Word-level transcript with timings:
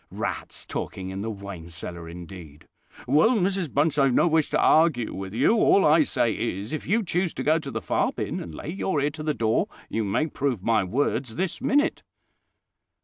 Rats 0.09 0.65
talking 0.65 1.09
in 1.11 1.21
the 1.21 1.29
wine 1.29 1.67
cellar 1.67 2.09
indeed!" 2.09 2.67
"Well, 3.05 3.37
Mrs 3.37 3.71
Bunch, 3.71 3.99
I've 3.99 4.15
no 4.15 4.27
wish 4.27 4.49
to 4.49 4.59
argue 4.59 5.13
with 5.13 5.31
you: 5.31 5.51
all 5.57 5.85
I 5.85 6.01
say 6.01 6.31
is, 6.33 6.73
if 6.73 6.87
you 6.87 7.03
choose 7.03 7.35
to 7.35 7.43
go 7.43 7.59
to 7.59 7.69
the 7.69 7.83
far 7.83 8.11
bin, 8.11 8.39
and 8.39 8.55
lay 8.55 8.69
your 8.69 8.99
ear 8.99 9.11
to 9.11 9.21
the 9.21 9.35
door, 9.35 9.67
you 9.89 10.03
may 10.03 10.25
prove 10.25 10.63
my 10.63 10.83
words 10.83 11.35
this 11.35 11.61
minute." 11.61 12.01